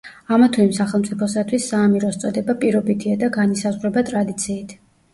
[0.35, 4.79] ამა თუ იმ სახელმწიფოსათვის საამიროს წოდება პირობითია და განისაზღვრება ტრადიციით.